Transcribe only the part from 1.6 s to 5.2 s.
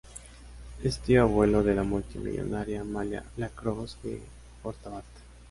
de la multimillonaria Amalia Lacroze de Fortabat.